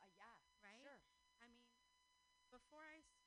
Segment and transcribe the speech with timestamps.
[0.00, 0.82] Uh, yeah, right?
[0.82, 1.00] Sure.
[1.40, 1.64] I mean,
[2.50, 3.23] before I s-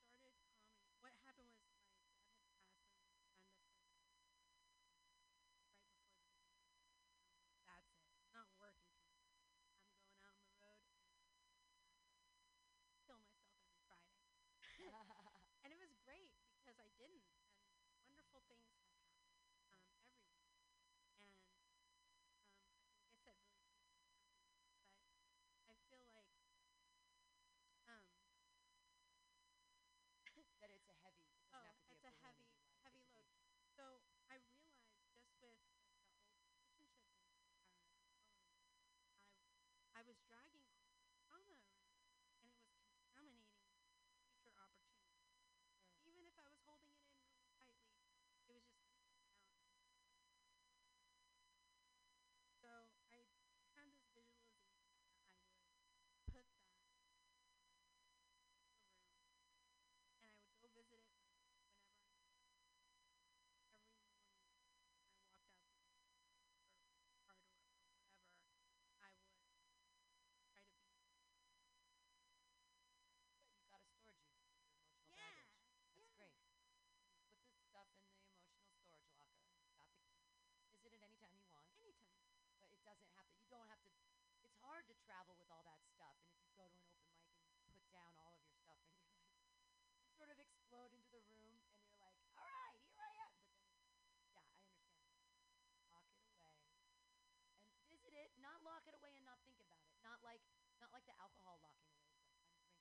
[100.27, 100.43] like
[100.83, 102.11] not like the alcohol locking away.
[102.19, 102.75] Like I'm drinking,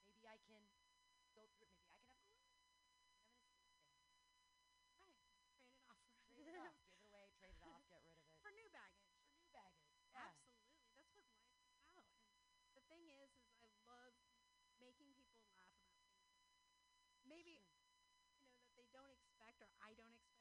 [0.07, 0.61] Maybe I can
[1.33, 1.73] go through it.
[1.73, 1.82] Maybe
[17.33, 20.32] maybe you know that they don't expect or I don't expect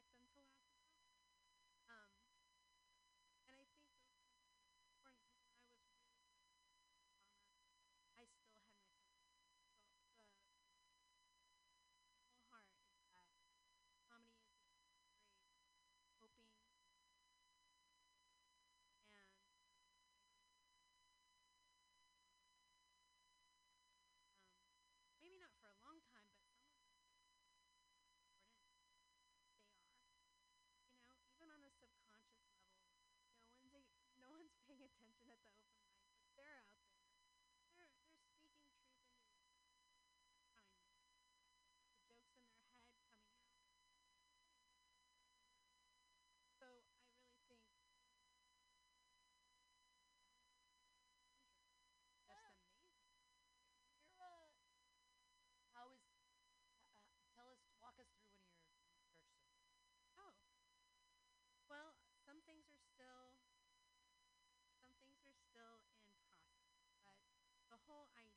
[67.93, 68.32] I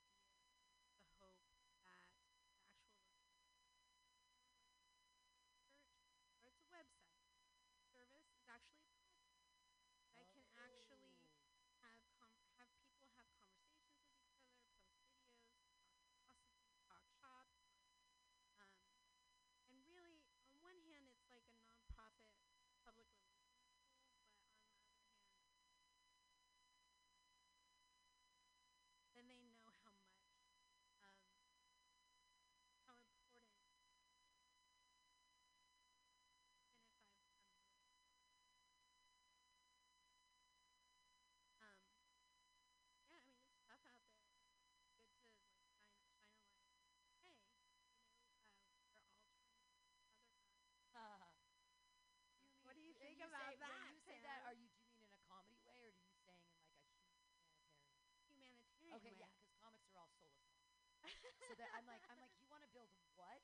[61.23, 63.39] so that I'm like, I'm like, you want to build what?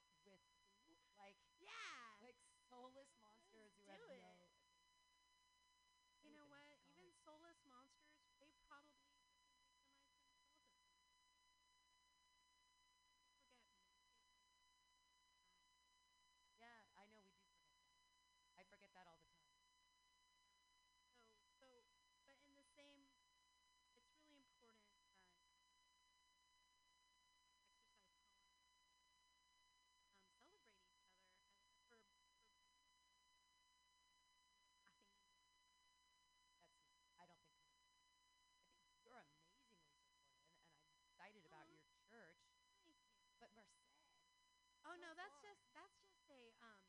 [44.91, 45.47] oh no, that's far.
[45.47, 46.83] just that's just a um,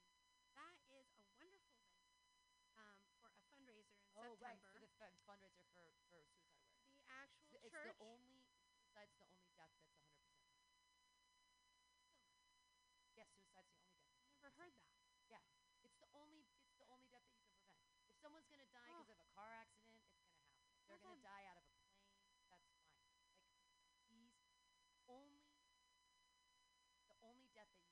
[0.58, 2.02] that is a wonderful thing
[2.74, 4.42] um, for a fundraiser in oh, September.
[4.42, 6.82] right, for the fun- fundraiser for for suicide awareness.
[6.98, 7.94] The actual so church.
[7.94, 8.42] It's the only
[8.74, 10.50] suicide's the only death that's 100 percent.
[13.14, 14.18] Yes, suicide's the only death.
[14.34, 14.90] Never heard that.
[15.30, 15.44] Yeah,
[15.86, 17.86] it's the only it's the only death that you can prevent.
[18.10, 19.14] If someone's gonna die because oh.
[19.14, 20.58] of a car accident, it's gonna happen.
[20.74, 22.02] If they're gonna die out of a plane,
[22.50, 22.98] that's fine.
[23.14, 23.30] Like,
[24.10, 24.34] these
[25.06, 25.46] only
[27.06, 27.91] the only death that you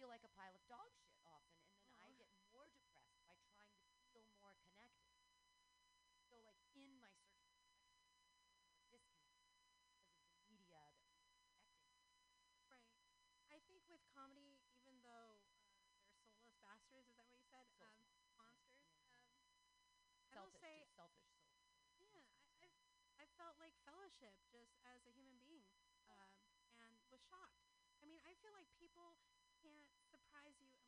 [0.00, 2.08] feel like a pile of dog shit often, and then Aww.
[2.08, 5.12] I get more depressed by trying to feel more connected.
[6.24, 8.24] So, like in my search for connection,
[8.80, 11.20] because of the media that we're
[12.64, 12.88] Right.
[13.52, 17.68] I think with comedy, even though uh, they're soulless bastards, is that what you said?
[17.84, 18.00] Um,
[18.40, 18.88] monsters.
[19.04, 19.20] Yeah.
[19.68, 19.92] Um,
[20.32, 21.28] I will say, selfish.
[21.28, 22.08] Soul.
[22.08, 22.24] Yeah,
[22.64, 22.76] I, I've,
[23.20, 25.76] I felt like fellowship just as a human being,
[26.08, 26.32] um,
[26.80, 27.60] and was shocked.
[28.00, 29.20] I mean, I feel like people
[29.62, 30.79] can't surprise you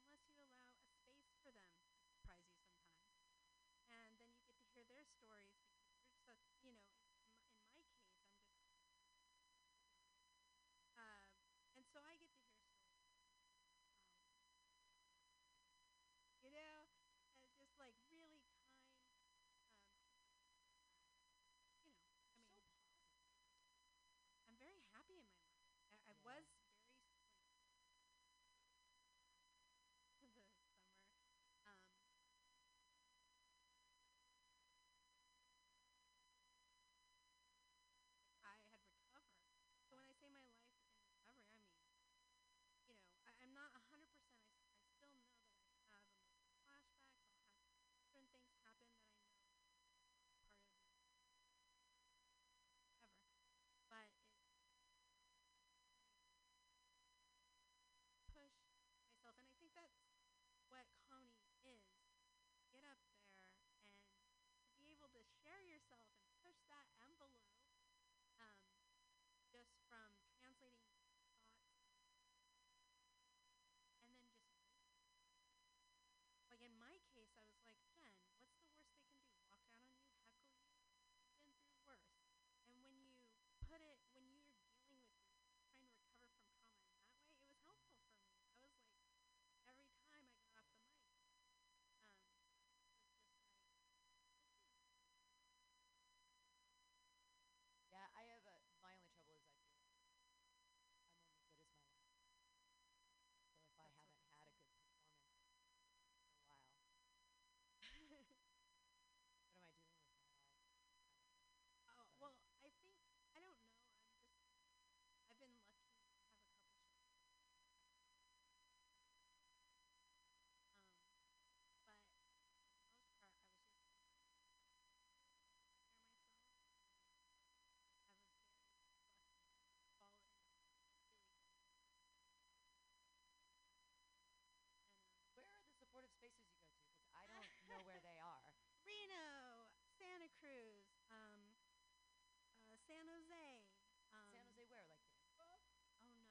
[143.32, 143.64] Jose.
[144.12, 144.84] Um, San Jose, where?
[144.84, 145.56] Like Tampa?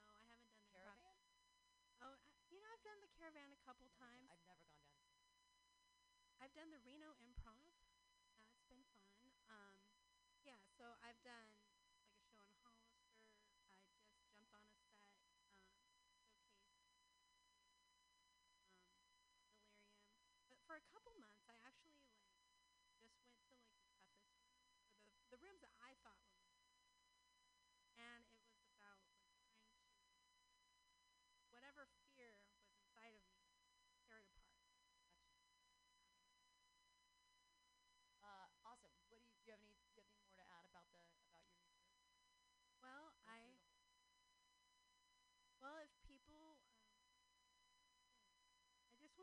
[0.06, 0.94] Oh, no, I haven't done the Caravan?
[1.02, 1.18] Prob-
[2.02, 4.30] oh, I, you know, I've done the caravan a couple never times.
[4.30, 5.10] I've never gone down
[6.40, 7.81] I've done the Reno Improv.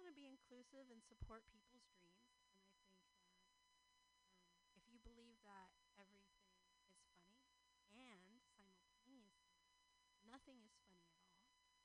[0.08, 3.12] To be inclusive and support people's dreams, and I think that
[3.52, 3.84] um,
[4.72, 5.68] if you believe that
[6.00, 6.96] everything is funny
[7.92, 9.68] and simultaneously
[10.24, 11.12] nothing is funny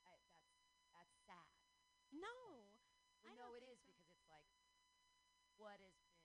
[0.05, 0.53] I, that's
[0.93, 1.49] that's sad.
[2.19, 2.67] No,
[3.23, 3.85] Well, I no, it is so.
[3.85, 4.43] because it's like
[5.57, 6.19] what has been.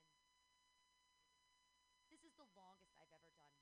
[2.10, 3.58] This is the longest I've ever done.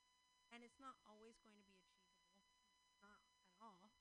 [0.56, 2.40] And it's not always going to be achievable,
[3.04, 3.92] not at all.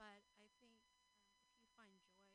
[0.00, 1.04] But I think um,
[1.44, 2.32] if you find joy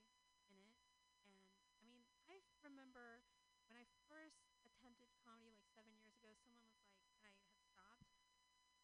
[0.54, 0.78] in it,
[1.26, 1.34] and
[1.82, 3.26] I mean, I remember
[3.66, 7.50] when I first attempted comedy like seven years ago, someone was like, and I had
[7.74, 8.14] stopped.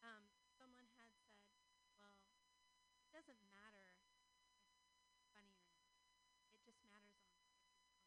[0.02, 1.14] Um, someone had said,
[2.02, 2.18] "Well,
[3.06, 5.94] it doesn't matter if it's funny or not.
[6.58, 8.02] It just matters on if you're funny."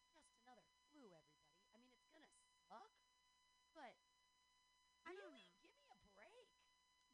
[0.00, 1.64] It's just another flu, everybody.
[1.74, 2.30] I mean, it's gonna
[2.68, 2.92] suck,
[3.74, 3.96] but
[5.04, 5.48] I don't really, know.
[5.62, 6.48] give me a break.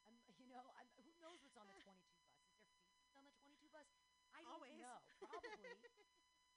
[0.05, 2.37] I'm, you know, I'm, who knows what's on the 22 bus?
[2.53, 3.87] Is there feces on the 22 bus?
[4.33, 4.77] I don't Always.
[4.77, 5.04] know.
[5.19, 5.77] Probably.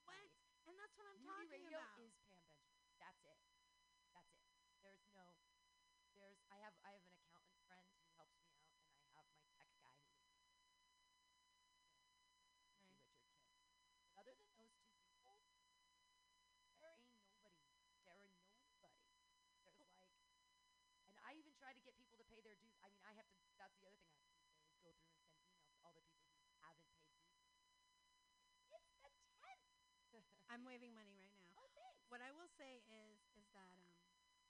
[0.05, 0.29] What?
[0.29, 0.57] behind me.
[0.65, 1.99] And that's what I'm Community talking radio about.
[2.03, 2.83] is Pam Benjamin.
[2.99, 3.39] That's it.
[4.11, 4.43] That's it.
[4.83, 5.23] There's no.
[6.19, 6.35] There's.
[6.51, 6.75] I have.
[6.83, 9.95] I have an accountant friend who helps me out, and I have my tech guy
[10.03, 10.35] who lives.
[10.35, 10.51] me.
[10.59, 10.75] Right.
[10.99, 12.03] Richard
[13.23, 13.31] Kim.
[14.11, 15.23] But other than those two people,
[16.83, 17.63] there ain't nobody.
[18.03, 18.27] There are
[18.67, 18.99] nobody.
[19.63, 20.11] There's like,
[21.07, 22.75] and I even try to get people to pay their dues.
[22.83, 23.37] I mean, I have to.
[23.55, 25.75] That's the other thing I have to do is go through and send emails to
[25.83, 27.39] all the people who haven't paid dues.
[28.71, 28.95] It's the
[30.11, 30.38] tenth.
[30.49, 31.55] I'm waving money right now.
[31.57, 32.01] oh, thanks.
[32.09, 33.85] What I will say is is that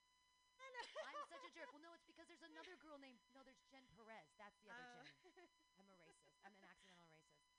[1.04, 1.70] I'm such a jerk.
[1.74, 4.28] Well, no, it's because there's another girl named no, there's Jen Perez.
[4.38, 5.04] That's the other Oh.
[5.34, 5.50] Jen.
[5.78, 6.36] I'm a racist.
[6.44, 7.54] I'm an accidental racist.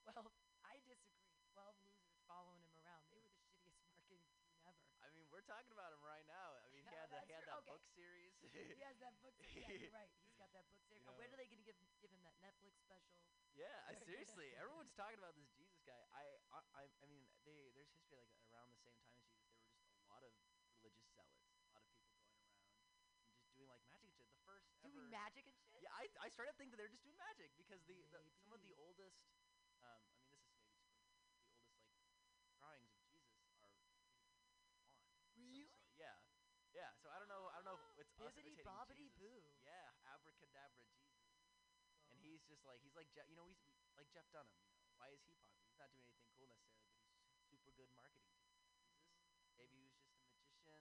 [0.05, 0.33] Well,
[0.65, 1.41] I disagree.
[1.53, 3.05] 12 losers following him around.
[3.11, 4.87] They were the shittiest marketing team ever.
[5.03, 6.55] I mean, we're talking about him right now.
[6.63, 7.75] I mean, he had the, he had that Okay.
[7.75, 8.39] book series.
[8.39, 9.35] he has that book.
[9.43, 9.91] Series.
[9.91, 10.11] Yeah, right.
[10.23, 11.03] He's got that book series.
[11.03, 13.19] You Uh, when are they gonna give give him that Netflix special?
[13.59, 15.99] Yeah, I, seriously, everyone's talking about this Jesus guy.
[16.15, 16.23] I,
[16.55, 19.59] I, I, mean, they there's history like around the same time as Jesus.
[19.59, 20.31] There were just a lot of
[20.79, 22.71] religious zealots, a lot of people going around and
[23.43, 24.31] just doing like magic and shit.
[24.31, 25.83] The first Doing ever, magic and shit.
[25.83, 28.55] Yeah, I, I straight up think that they're just doing magic because the, the some
[28.55, 29.19] of the oldest,
[29.83, 33.67] um, I mean, this is maybe just coincidental, the oldest like drawings of Jesus are
[33.67, 33.91] on.
[35.51, 35.67] Really?
[35.99, 36.15] Yeah,
[36.73, 36.91] yeah.
[37.03, 37.51] So I don't know.
[37.51, 39.19] I don't know if it's us Bibbidi imitating Jesus.
[39.19, 39.43] boo.
[39.63, 41.27] Yeah, abracadabra Jesus.
[42.11, 44.55] And he's just like he's like Je- you know he's like Jeff Dunham.
[44.79, 45.67] You know why is he popular?
[45.67, 48.55] He's not doing anything cool necessarily, but he's super good marketing team.
[48.63, 50.79] Jesus, maybe he was just a magician.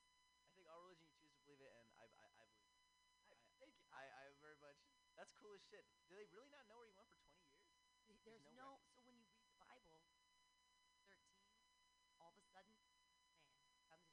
[0.48, 2.80] I think all religion you choose to believe it, and I, I, I believe.
[3.28, 3.86] I, I- thank you.
[3.92, 4.80] I, I very much.
[5.20, 5.84] That's cool as shit.
[6.08, 7.68] Do they really not know where he went for 20 years?
[8.08, 9.98] Th- There's no no, so when you read the Bible,
[11.12, 11.20] 13,
[12.22, 14.08] all of a sudden, man comes and he starts.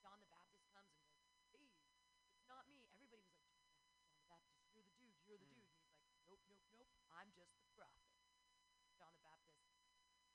[0.00, 1.68] John the Baptist comes and goes, "Hey,
[2.32, 5.18] it's not me." Everybody was like, "John the Baptist, John the Baptist, you're the dude,
[5.28, 5.60] you're the Mm.
[5.60, 6.92] dude." And he's like, "Nope, nope, nope.
[7.10, 8.12] I'm just the prophet."
[8.96, 9.64] John the Baptist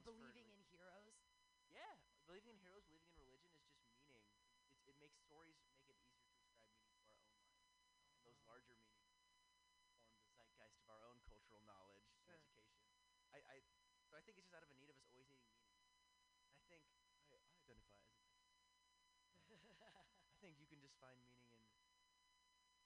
[0.05, 1.17] believing in heroes?
[1.73, 1.97] Yeah,
[2.29, 4.61] believing in heroes, believing in religion is just meaning.
[4.69, 7.73] It's, it makes stories make it easier to describe meaning to our own lives,
[8.13, 8.53] and those oh.
[8.53, 9.33] larger meanings form
[10.29, 12.37] the zeitgeist of our own cultural knowledge sure.
[12.37, 12.85] and education.
[13.33, 13.57] I, I,
[14.05, 15.81] so I think it's just out of a need of us always needing meaning.
[16.61, 17.01] I think I,
[17.33, 18.21] I identify as.
[20.29, 21.65] I think you can just find meaning in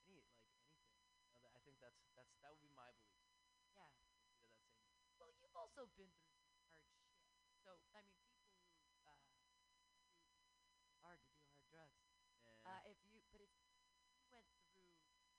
[0.07, 1.03] any like anything.
[1.35, 3.27] You know, I think that's that's that would be my belief.
[3.75, 3.91] Yeah.
[5.19, 6.28] Well, you've also been through
[7.69, 12.01] so, I mean, people who uh, do hard to do hard drugs.
[12.41, 12.57] Yeah.
[12.65, 14.49] Uh, if you, but if you went through that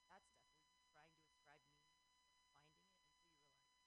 [0.07, 0.23] stuff,
[0.63, 1.99] were you trying to ascribe meaning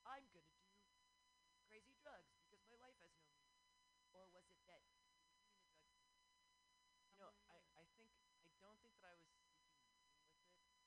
[0.03, 3.15] finding it until you were like, I'm gonna do crazy drugs because my life has
[3.15, 3.63] no meaning,
[4.11, 5.71] or was it that you were doing the drugs
[7.15, 8.11] You know, I, I think
[8.59, 10.19] I don't think that I was seeking meaning with it.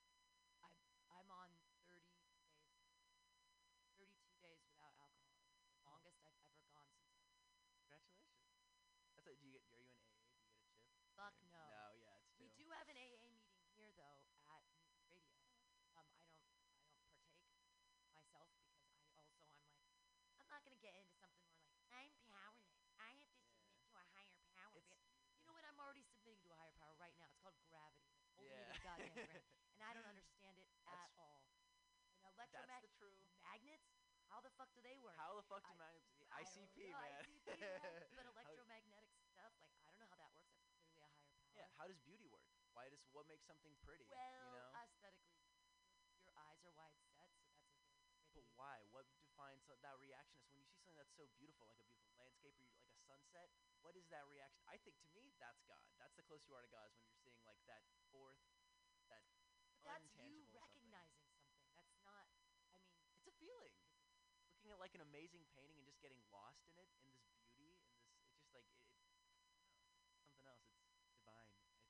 [0.63, 0.73] I'm
[1.09, 1.49] I'm on
[1.85, 2.39] 30 days,
[3.95, 5.43] 32 days without alcohol.
[5.55, 5.91] It's the Oh.
[5.91, 7.19] longest I've ever gone since.
[7.61, 8.41] I Congratulations.
[9.15, 10.17] That's a, do you get are you in AA?
[10.17, 10.73] Do you get a chip?
[11.15, 11.57] Fuck no.
[11.69, 11.76] No,
[13.97, 15.41] though at Mutiny Radio.
[15.97, 18.61] Um, I don't I don't partake myself because I also
[19.09, 22.77] I'm like I'm not gonna get into something where like I'm powerless.
[23.01, 24.77] I have to submit to a higher power.
[24.77, 25.05] It's because-
[25.37, 25.65] you know what?
[25.65, 27.25] I'm already submitting to a higher power right now.
[27.31, 28.05] It's called gravity.
[28.13, 28.73] and It's holding me Yeah.
[28.73, 29.45] to goddamn ground,
[29.77, 31.41] and I don't understand it at all.
[32.25, 33.17] And That's electromagnet the true.
[33.41, 33.87] magnets.
[34.27, 35.15] How the fuck do they work?
[35.15, 36.11] How the fuck do I- magnets?
[36.27, 37.23] I ICP, know, man.
[37.23, 37.79] ICP, man.
[38.17, 40.51] But electromagnetic stuff, like I don't know how that works.
[40.59, 41.55] That's clearly a higher power.
[41.55, 41.67] Yeah.
[41.79, 42.36] How does beauty work?
[42.77, 44.05] Why does what makes something pretty?
[44.05, 44.69] Well, you know.
[44.77, 45.41] aesthetically,
[46.21, 47.65] your, eyes are wide set, so that's a very
[48.37, 48.85] But why?
[48.93, 50.37] What defines so- that reaction?
[50.45, 52.93] Is when you see something that's so beautiful, like a beautiful landscape or you, like
[52.93, 53.49] a sunset.
[53.81, 54.61] What is that reaction?
[54.69, 55.81] I think to me, that's God.
[55.97, 57.81] That's the closest you are to God is when you're seeing like that
[58.13, 58.37] fourth,
[59.09, 59.25] that
[59.81, 60.85] But that's you untangible something.
[60.85, 61.65] recognizing something.
[61.73, 62.29] That's not.
[62.69, 63.73] I mean, It's a feeling.
[64.53, 67.25] Looking at like an amazing painting and just getting lost in it, in this
[67.57, 68.05] beauty, in this.
[68.29, 68.85] It's just like it.
[69.65, 70.61] it it's something else.
[70.93, 71.49] It's divine.
[71.57, 71.89] I think.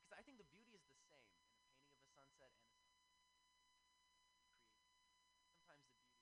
[0.00, 2.64] Because I, think the beauty is the same in a painting of a sunset and
[2.64, 3.28] a sunset.
[5.52, 6.16] Sometimes the beauty,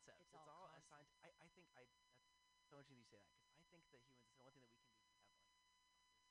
[0.00, 0.20] Concepts.
[0.20, 1.08] It's It's, all all, assigned.
[1.22, 1.84] I, I think I
[2.52, 4.32] that's so interesting you say that because I think that humans.
[4.36, 5.76] The one thing that we can do is we have like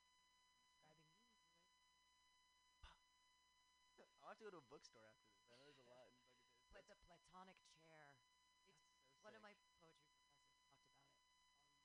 [4.20, 5.43] I'll have to go to a bookstore after this.
[5.51, 6.14] I know there's a lot in.
[6.72, 8.16] But the platonic chair.
[9.05, 9.76] It's That's so one of my sick.
[9.78, 11.35] poetry professors talked about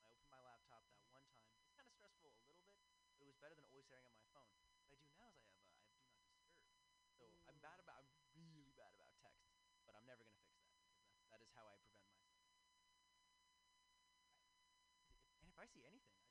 [0.01, 1.29] I opened my laptop that one time.
[1.61, 2.65] It's kind of stressful a little bit,
[3.13, 4.49] but it was better than always staring at my phone.
[4.89, 6.49] What I do now is I have uh, I have do not disturb.
[7.13, 9.45] So I'm bad about I'm really bad about text,
[9.85, 12.41] but I'm never gonna fix that because that's that is how I prevent myself.
[12.41, 12.73] If-
[15.37, 16.22] And if I see anything,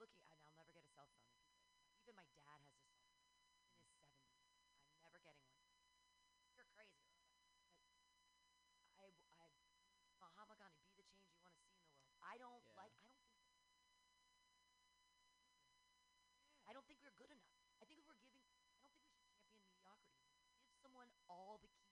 [0.00, 1.32] looking, and I'll never get a cell phone.
[2.04, 4.44] Even my dad has a cell phone in his 70s.
[4.92, 5.60] I'm never getting one.
[6.56, 7.00] You're crazy.
[8.96, 9.08] I,
[9.40, 9.46] I,
[10.20, 12.16] Mahatma Gandhi, be the change you want to see in the world.
[12.20, 12.76] I don't yeah.
[12.76, 14.58] like, I don't think.
[16.66, 17.54] I don't think we're good enough.
[17.78, 18.42] I think if we're giving,
[18.74, 20.26] I don't think we should champion mediocrity.
[20.66, 21.85] Give someone all the keys.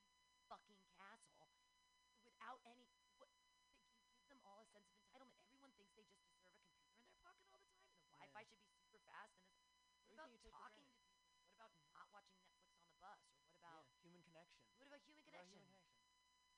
[10.24, 11.28] About you take talking to people?
[11.44, 13.20] What about not watching Netflix on the bus?
[13.28, 14.64] Or what about yeah, human connection.
[14.80, 15.52] what about human What about connection?
[15.52, 16.04] human connection.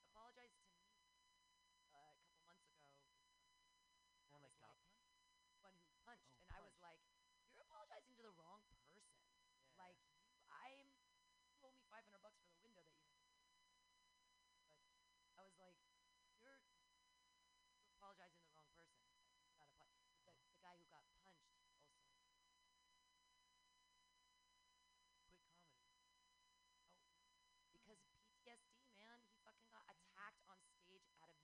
[0.10, 0.84] apologized to me
[1.96, 2.90] uh, a couple months ago.
[4.26, 5.06] The one I that was got like- punched.
[5.64, 6.84] One who punched, Oh, and I was punched.
[6.84, 7.02] like,
[7.56, 9.04] "You're apologizing to the wrong person.
[9.46, 9.62] Yeah.
[9.80, 10.88] Like, you, I'm
[11.56, 13.60] you owe me 500 bucks for the window that you never gave me."
[15.36, 15.78] But I was like,
[16.38, 16.62] "You're,
[17.98, 19.02] apologizing to the wrong person.
[19.58, 19.90] Gotta apo-
[20.24, 23.10] the, the guy who got punched also Quick comedy.
[27.58, 29.20] Oh, because PTSD, man.
[29.26, 31.38] He fucking got attacked on stage out of.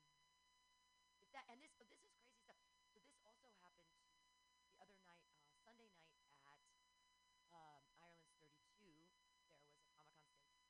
[1.22, 2.60] If that and this this is crazy stuff.
[2.86, 6.62] So this also happened to the other night, uh, Sunday night at
[7.56, 8.54] um, Ireland's 32.
[9.50, 10.62] There was a comic on stage,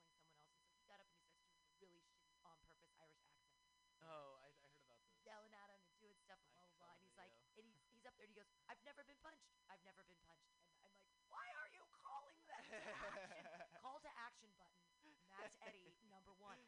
[0.52, 2.04] and so he got up and he starts doing a really shitty,
[2.44, 3.62] on purpose Irish accent,
[4.02, 5.14] Oh, I, I heard about this.
[5.22, 6.94] yelling at him and doing stuff and I blah blah saw blah.
[6.98, 7.62] the And he's like, video.
[7.62, 9.46] and he's he's up there and he goes, "I've never been punched.
[9.70, 10.98] I've never been punched." And I'm like,
[11.30, 13.30] "Why are you calling that to action?
[13.78, 14.82] Call to action button."
[15.30, 16.60] Max Eddy, number one.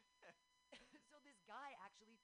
[1.10, 2.16] so this guy actually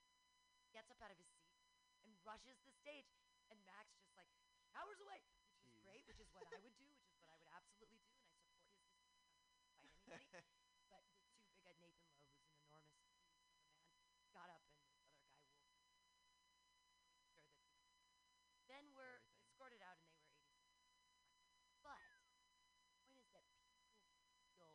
[0.91, 1.55] gets up out of his seat
[2.03, 3.07] and rushes the stage,
[3.47, 4.27] and Max just like
[4.75, 5.87] cowers away, which was Jeez.
[5.87, 8.27] great, which is what I would do, which is what I would absolutely do, and
[8.27, 9.23] I support his decision.
[10.11, 10.67] Not fight anybody.
[10.91, 11.23] but the
[11.63, 13.39] two big guy Nathan Lowe, who's an enormous
[13.71, 13.71] man,
[14.35, 17.39] got up, and this other guy Wolf sure
[18.51, 19.47] that the then were Everything.
[19.47, 20.75] escorted out, and they were 86.
[21.87, 22.03] But
[22.91, 23.47] the point is that
[24.27, 24.75] people feel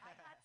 [0.02, 0.39] I got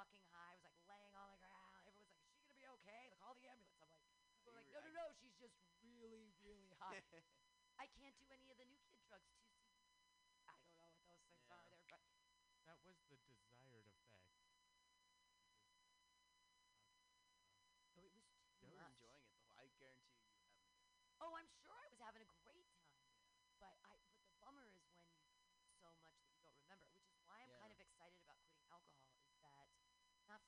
[0.00, 0.52] fucking high.
[0.52, 1.76] I was like laying on the ground.
[1.76, 3.12] Everyone's like, is she gonna be okay?
[3.12, 3.76] Like, call the ambulance.
[3.84, 4.00] I'm like,
[4.32, 5.12] people are like, no, no, no.
[5.12, 5.52] She's just
[5.84, 7.04] really, really high.
[7.76, 9.28] I can't do any of the new kid drugs.
[9.36, 10.40] Two CBD.
[10.48, 11.52] I don't know what those things Yeah.
[11.52, 11.60] are.
[11.68, 12.00] They're but
[12.64, 13.89] That was the desired effect.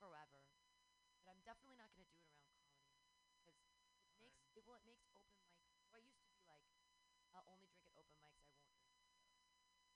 [0.02, 0.42] Forever,
[1.22, 2.90] but I'm definitely not going to do it around comedy
[3.38, 3.70] because it
[4.18, 5.54] makes it well it makes open mic.
[5.86, 6.66] So I used to be like,
[7.30, 8.42] I'll only drink at open mics.
[8.42, 9.22] I won't drink at shows.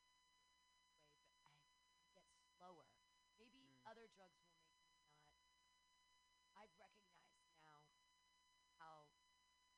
[1.40, 1.56] but I,
[2.12, 2.28] I get
[2.60, 2.92] slower.
[3.40, 3.80] Maybe Mm.
[3.88, 4.92] other drugs will make me
[6.52, 6.57] not.
[6.68, 7.88] I've recognized now
[8.80, 9.08] how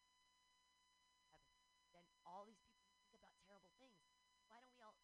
[1.29, 1.53] heaven,
[1.93, 4.01] then all these people think about terrible things.
[4.49, 4.97] Why don't we all?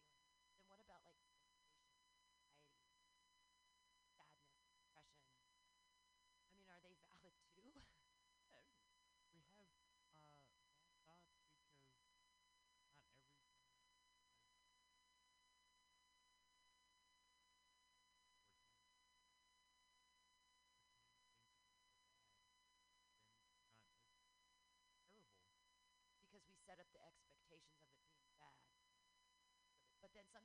[30.33, 30.43] some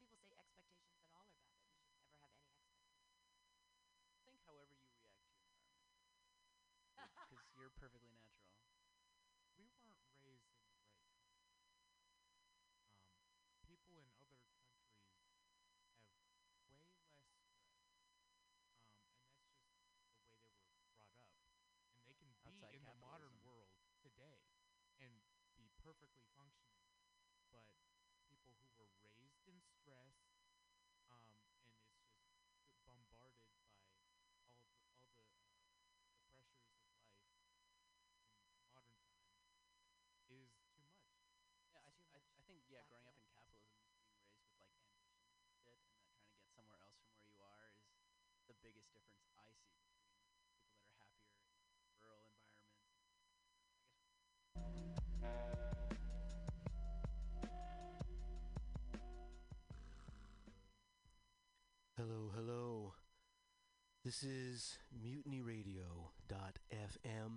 [64.06, 67.32] This is MutinyRadio.fm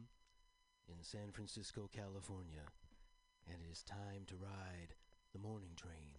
[0.87, 2.61] in San Francisco, California,
[3.47, 4.93] and it is time to ride
[5.33, 6.19] the morning train.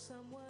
[0.00, 0.49] Someone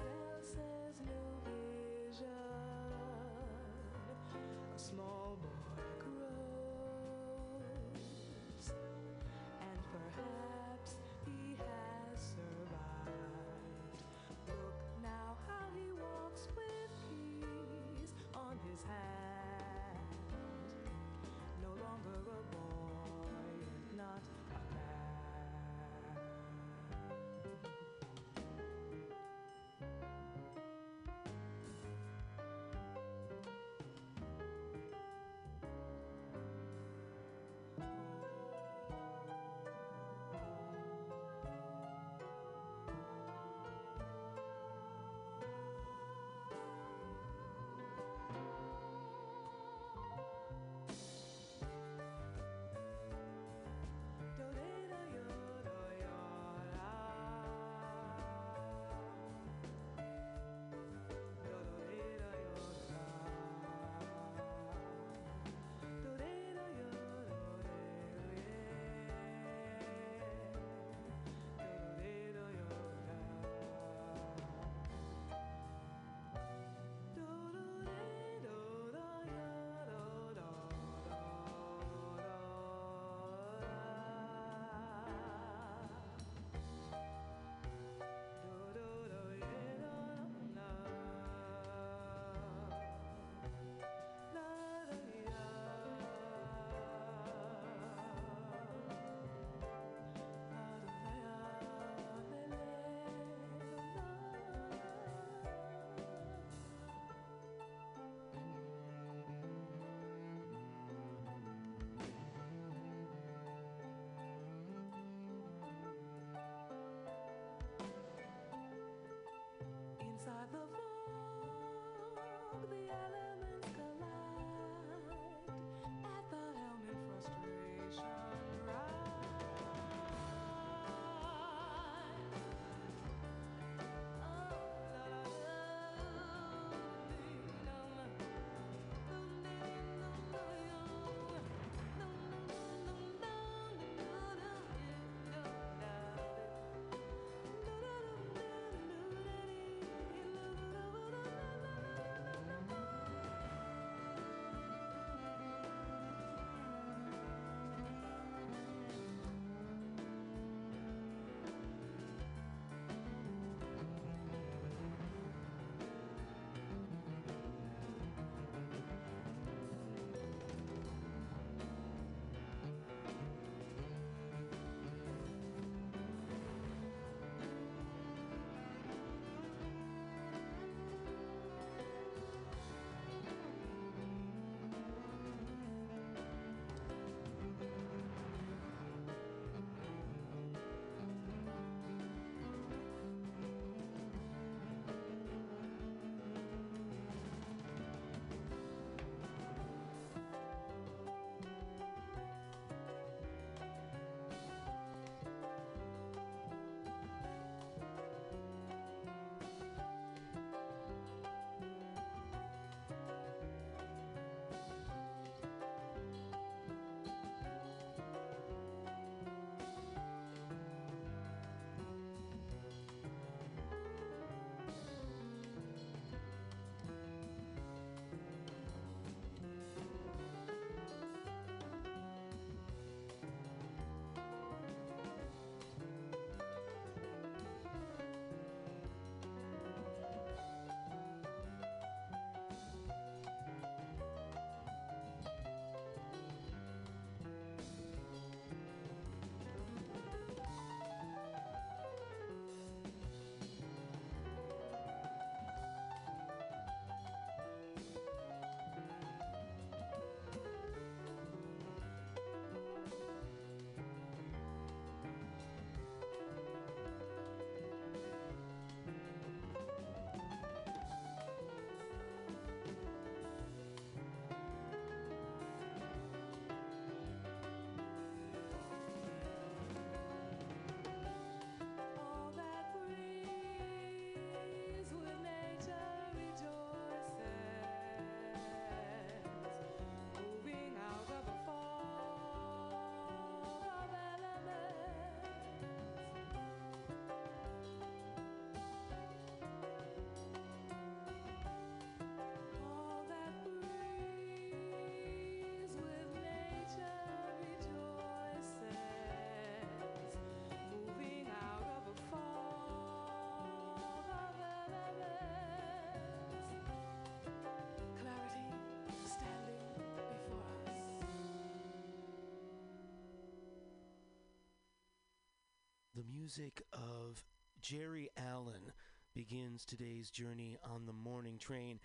[326.31, 327.25] music of
[327.61, 328.73] Geri Allen
[329.17, 331.81] begins today's journey on the morning train.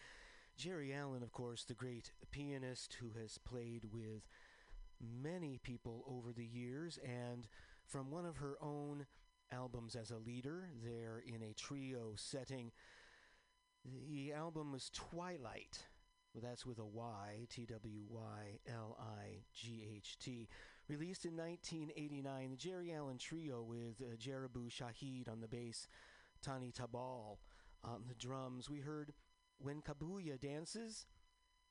[0.56, 4.28] Geri Allen, of course, the great pianist who has played with
[5.02, 7.48] many people over the years, and
[7.88, 9.08] from one of her own
[9.52, 12.72] albums as a leader, there in a trio setting.
[14.08, 15.80] The album was Twylight.
[16.36, 20.50] Well, that's with a Y, T W Y L I G H T.
[20.90, 25.88] Released in 1989, the Geri Allen Trio with uh, Jaribu Shahid on the bass,
[26.42, 27.38] Tani Tabbal
[27.86, 28.70] on the drums.
[28.70, 29.14] We heard
[29.60, 31.06] When Kabuya Dances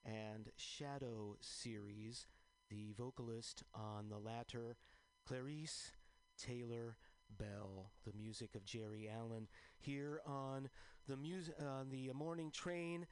[0.03, 2.27] and Shadow Series,
[2.71, 4.79] the vocalist on the latter,
[5.29, 5.93] Clarice
[6.39, 6.97] Taylor
[7.39, 9.47] Bell, the music of Geri Allen,
[9.77, 10.71] here on
[11.07, 13.07] the music on the morning train.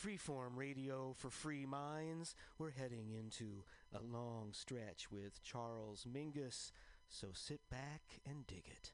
[0.00, 2.34] Freeform radio for free minds.
[2.58, 6.72] We're heading into a long stretch with Charles Mingus,
[7.08, 8.92] so sit back and dig it.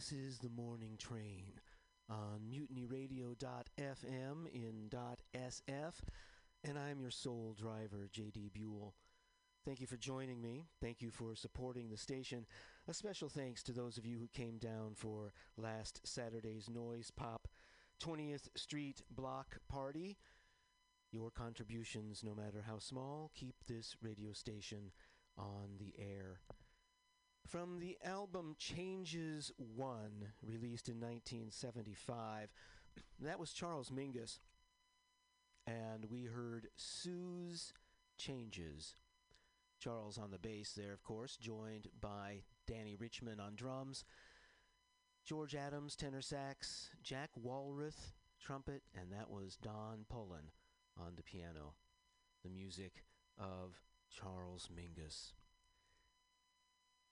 [0.00, 1.60] This is the morning train
[2.08, 5.92] on mutinyradio.fm in .sf,
[6.64, 8.94] and I'm your sole driver, JD Buell.
[9.66, 10.64] Thank you for joining me.
[10.80, 12.46] Thank you for supporting the station.
[12.88, 17.46] A special thanks to those of you who came down for last Saturday's Noise Pop
[18.02, 20.16] 20th Street Block Party.
[21.12, 24.92] Your contributions, no matter how small, keep this radio station
[25.36, 26.40] on the air.
[27.50, 32.52] From the album Changes One, released in 1975,
[33.18, 34.38] that was Charles Mingus.
[35.66, 37.72] And we heard Sue's
[38.16, 38.94] Changes.
[39.80, 44.04] Charles on the bass there, of course, joined by Dannie Richmond on drums,
[45.24, 50.52] George Adams, tenor sax, Jack Walrath, trumpet, and that was Don Pullen
[50.96, 51.74] on the piano.
[52.44, 53.02] The music
[53.36, 55.32] of Charles Mingus.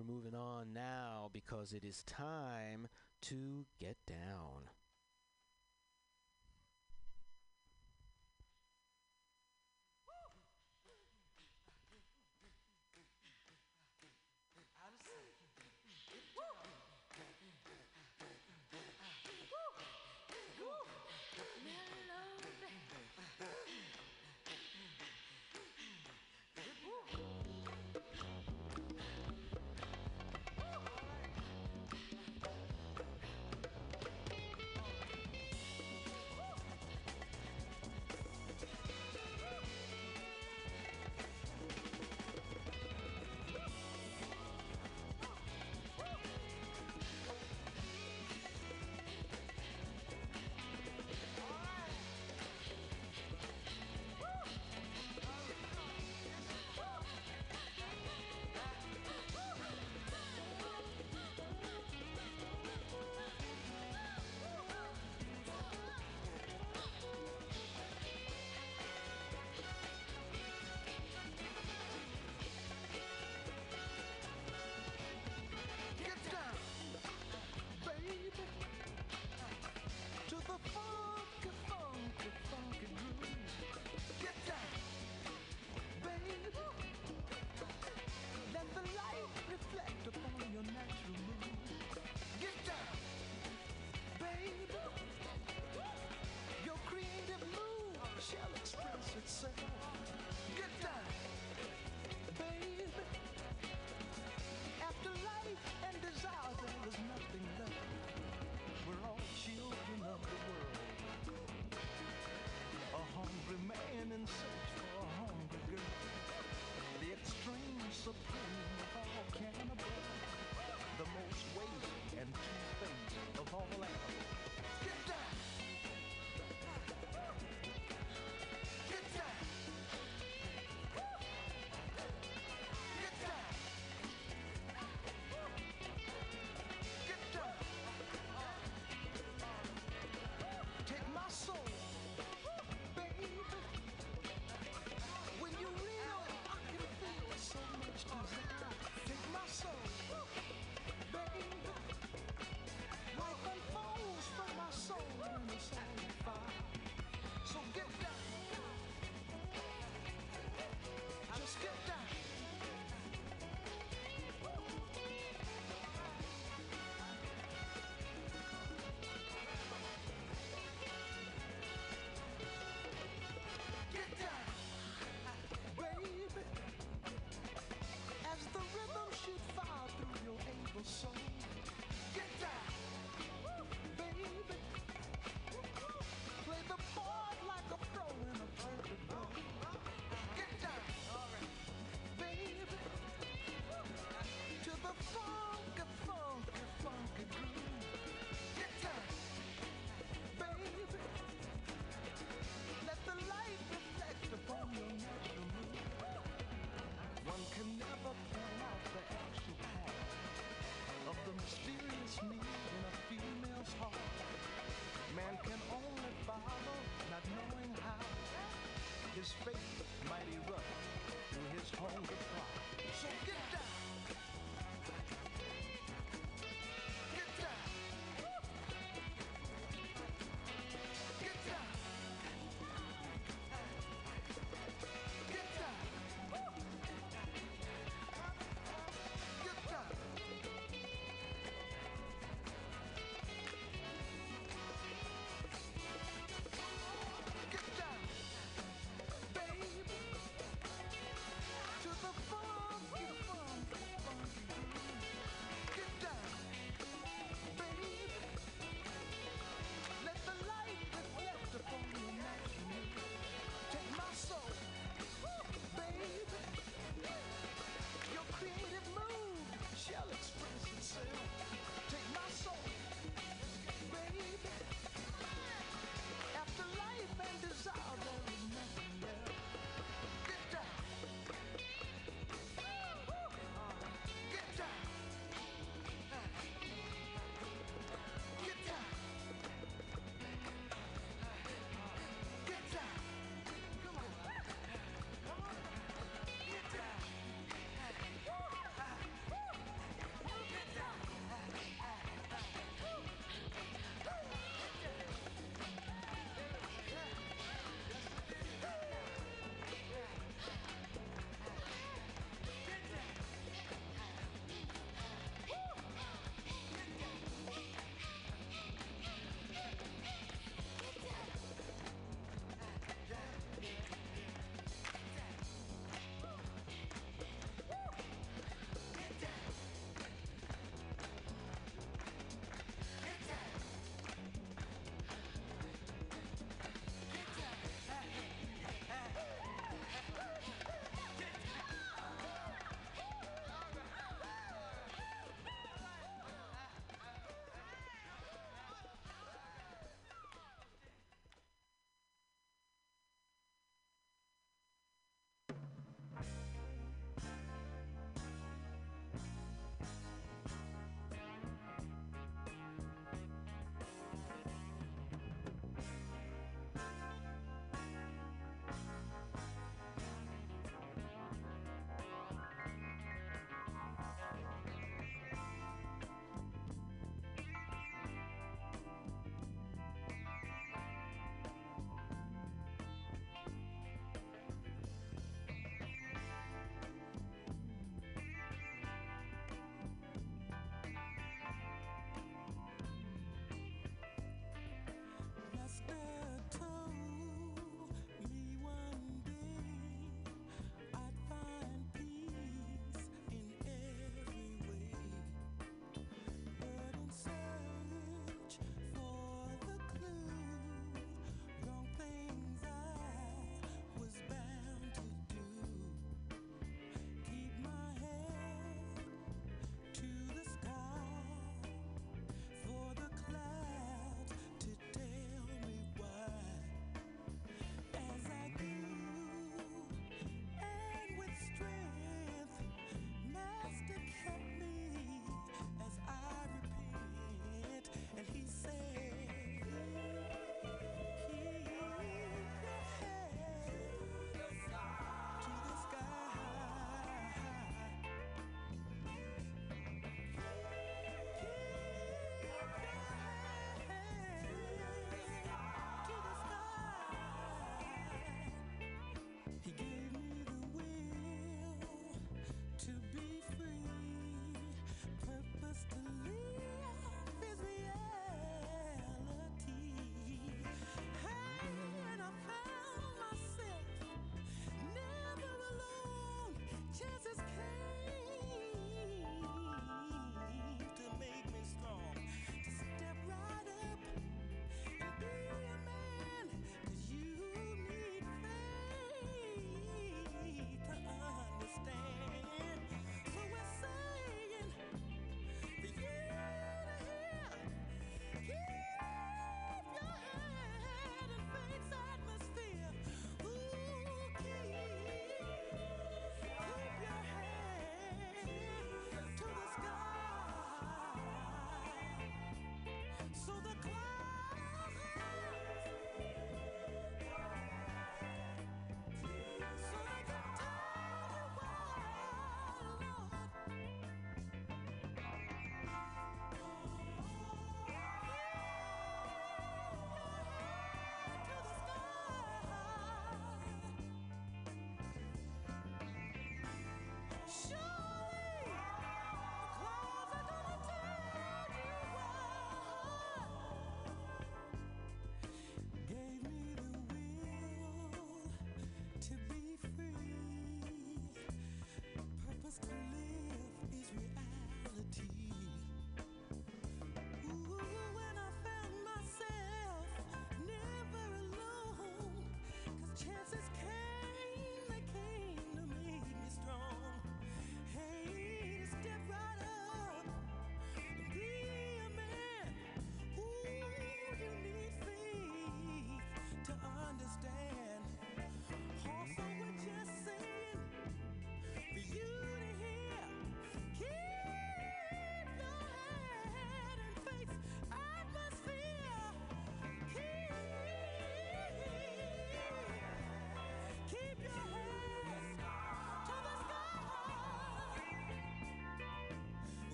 [0.00, 2.88] We're moving on now because it is time
[3.22, 4.70] to get down.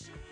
[0.00, 0.29] shoes.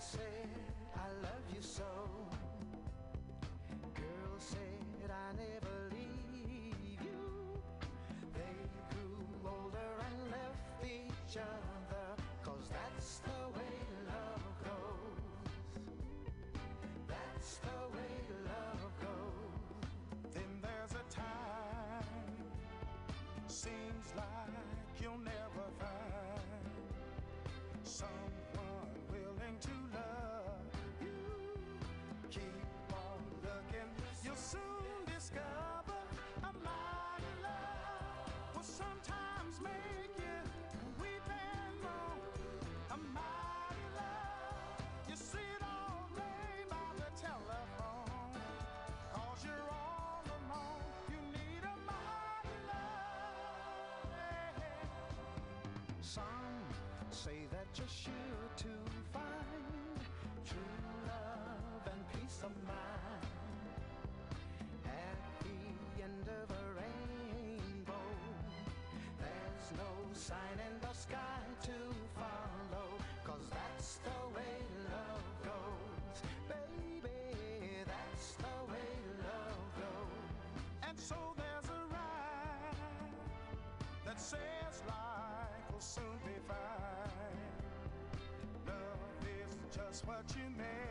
[0.00, 0.48] said
[0.96, 1.84] I love you so.
[3.94, 7.60] Girl said I never leave you.
[8.34, 8.56] They
[8.90, 13.76] grew older and left each other, cause that's the way
[14.08, 15.52] love goes.
[17.08, 18.16] That's the way
[18.46, 20.34] love goes.
[20.34, 22.04] Then there's a time,
[23.46, 25.53] seems like you'll never.
[56.06, 56.22] Some
[57.10, 58.12] say that you're sure
[58.58, 58.68] to
[59.10, 59.98] find
[60.44, 60.58] true
[61.08, 63.26] love and peace of mind
[64.84, 68.10] at the end of a rainbow.
[69.18, 71.78] There's no sign in the sky to
[72.14, 72.88] follow,
[73.24, 74.13] cause that's the
[85.84, 86.56] soon be fine.
[88.66, 90.83] Love is just what you make.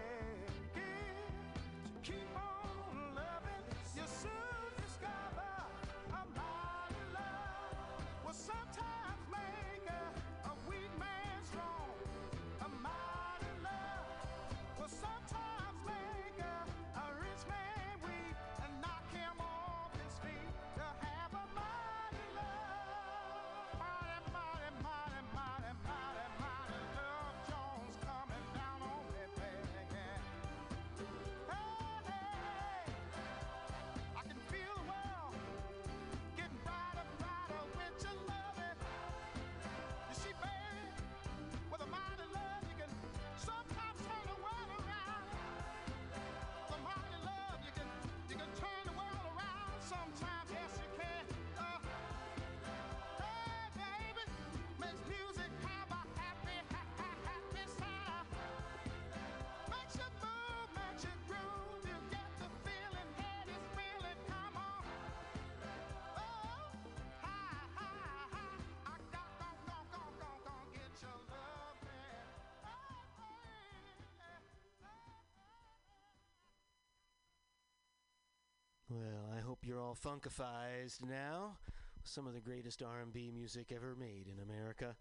[79.94, 81.58] All funkified now.
[82.04, 84.96] Some of the greatest R&B music ever made in America.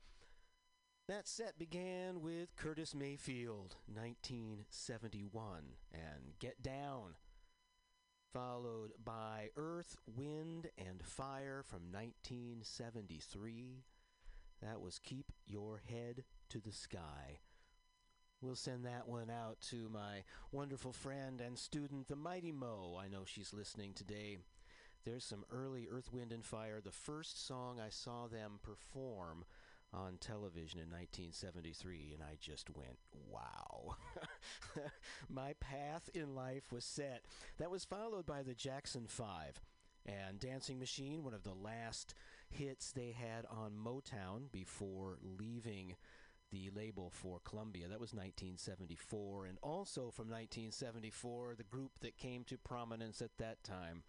[1.09, 5.63] That set began with Curtis Mayfield, 1971,
[5.93, 7.15] and Get Down,
[8.33, 13.85] followed by Earth, Wind, and Fire from 1973.
[14.61, 17.41] That was Keep Your Head to the Sky.
[18.43, 22.99] We'll send that one out to my wonderful friend and student, the Mighty Mo.
[23.01, 24.39] I know she's listening today.
[25.05, 26.81] There's some early Earth, Wind, and Fire.
[26.81, 29.45] The first song I saw them perform
[29.95, 32.99] on television in 1973, and I just went,
[33.31, 33.95] wow.
[35.31, 37.23] My path in life was set.
[37.59, 39.61] That was followed by the Jackson 5
[40.05, 42.17] and Dancing Machine, one of the last
[42.51, 45.95] hits they had on Motown before leaving
[46.53, 47.89] the label for Columbia.
[47.89, 49.47] That was 1974.
[49.47, 54.05] And also from 1974, the group that came to prominence at that time,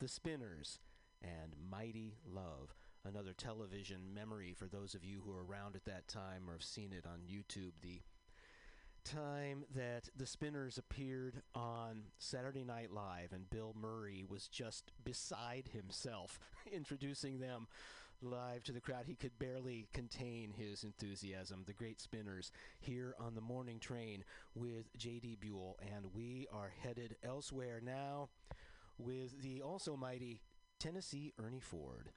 [0.00, 0.80] The Spinners
[1.22, 2.74] and Mighty Love
[3.06, 6.62] another television memory for those of you who were around at that time or have
[6.62, 7.72] seen it on YouTube.
[7.82, 8.00] The
[9.04, 15.68] time that the Spinners appeared on Saturday Night Live and Bill Murray was just beside
[15.72, 16.40] himself
[16.72, 17.66] introducing them
[18.24, 19.04] live to the crowd.
[19.06, 21.64] He could barely contain his enthusiasm.
[21.66, 24.24] The great Spinners here on the morning train
[24.54, 25.38] with J.D.
[25.40, 28.30] Buell, and we are headed elsewhere now
[28.98, 30.40] with the also mighty
[30.78, 32.10] Tennessee Ernie Ford.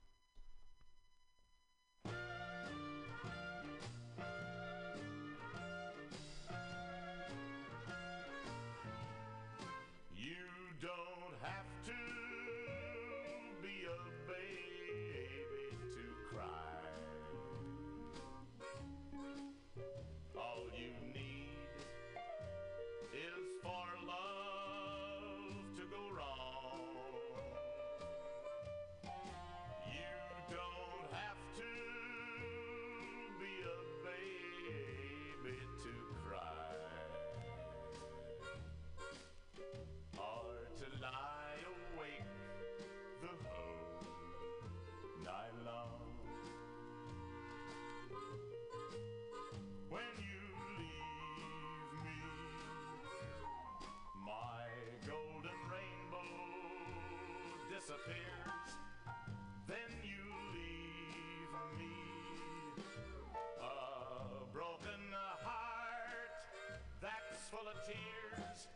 [67.48, 68.68] Full of tears.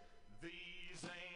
[0.42, 1.31] These ain't